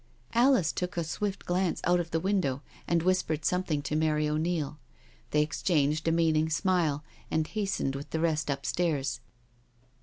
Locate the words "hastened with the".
7.45-8.19